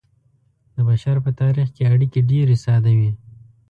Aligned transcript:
د 0.75 0.77
بشر 0.87 1.15
په 1.25 1.31
تاریخ 1.41 1.67
کې 1.75 1.83
اړیکې 1.93 2.19
ډیرې 2.29 2.55
ساده 2.65 2.91
وې. 2.97 3.11